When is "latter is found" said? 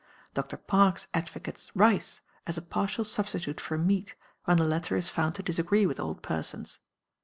4.63-5.35